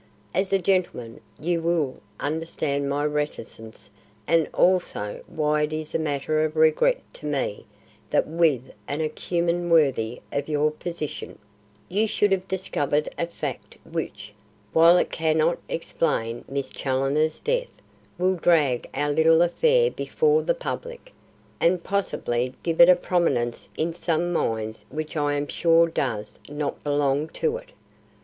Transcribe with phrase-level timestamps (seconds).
[0.33, 3.87] As a gentleman you will understand my reticence
[4.25, 7.67] and also why it is a matter of regret to me
[8.09, 11.37] that with an acumen worthy of your position,
[11.87, 14.33] you should have discovered a fact which,
[14.73, 17.69] while it cannot explain Miss Challoner's death,
[18.17, 21.13] will drag our little affair before the public,
[21.59, 26.83] and possibly give it a prominence in some minds which I am sure does not
[26.83, 27.69] belong to it.